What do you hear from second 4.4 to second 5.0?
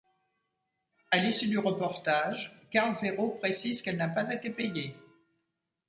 payée.